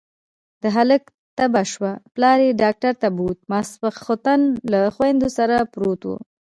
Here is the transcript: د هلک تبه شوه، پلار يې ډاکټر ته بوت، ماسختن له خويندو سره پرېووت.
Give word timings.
د 0.63 0.65
هلک 0.75 1.03
تبه 1.37 1.63
شوه، 1.71 1.91
پلار 2.15 2.37
يې 2.45 2.51
ډاکټر 2.61 2.93
ته 3.01 3.07
بوت، 3.17 3.39
ماسختن 3.51 4.39
له 4.71 4.79
خويندو 4.95 5.27
سره 5.37 5.55
پرېووت. 5.73 6.03